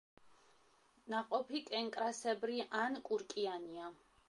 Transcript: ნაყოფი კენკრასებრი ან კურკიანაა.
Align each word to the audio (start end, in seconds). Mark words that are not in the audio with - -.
ნაყოფი 1.15 1.61
კენკრასებრი 1.67 2.59
ან 2.81 3.01
კურკიანაა. 3.11 3.95